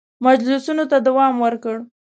مجلسونو 0.25 0.83
ته 0.91 0.97
دوام 1.07 1.33
ورکړ. 1.45 1.75